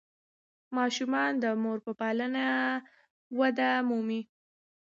ماشومان 0.77 1.31
د 1.43 1.45
مور 1.61 1.77
په 1.85 1.91
پالنه 1.99 2.43
وده 3.39 3.69
مومي. 3.87 4.21